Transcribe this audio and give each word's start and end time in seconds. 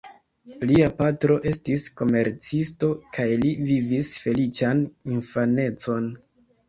Lia 0.69 0.85
patro 1.01 1.35
estis 1.51 1.83
komercisto 2.01 2.89
kaj 3.17 3.27
li 3.43 3.53
vivis 3.69 4.11
feliĉan 4.25 4.83
infanecon. 5.19 6.09